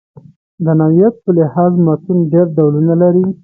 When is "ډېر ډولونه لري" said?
2.31-3.25